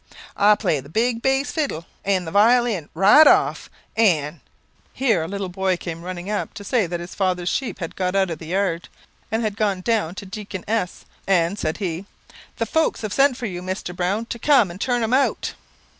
I 0.35 0.55
play 0.55 0.79
the 0.79 0.89
big 0.89 1.21
bass 1.21 1.51
fiddle 1.51 1.85
and 2.03 2.25
the 2.25 2.31
violin 2.31 2.89
right 2.95 3.27
off, 3.27 3.69
and" 3.95 4.39
Here 5.01 5.21
a 5.21 5.27
little 5.27 5.47
boy 5.47 5.77
came 5.77 6.01
running 6.01 6.27
up 6.27 6.55
to 6.55 6.63
say 6.63 6.87
that 6.87 6.99
his 6.99 7.13
father's 7.13 7.49
sheep 7.49 7.77
had 7.77 7.95
got 7.95 8.15
out 8.15 8.31
of 8.31 8.39
the 8.39 8.47
yard, 8.47 8.89
and 9.31 9.43
had 9.43 9.55
gone 9.55 9.81
down 9.81 10.15
to 10.15 10.25
Deacon 10.25 10.65
S; 10.67 11.05
and, 11.27 11.59
said 11.59 11.77
he, 11.77 12.07
"The 12.57 12.65
folks 12.65 13.01
have 13.01 13.13
sent 13.13 13.37
for 13.37 13.45
you, 13.45 13.61
Mister 13.61 13.93
Browne, 13.93 14.25
to 14.25 14.39
cum 14.39 14.71
and 14.71 14.81
turn 14.81 15.03
'em 15.03 15.13
out." 15.13 15.53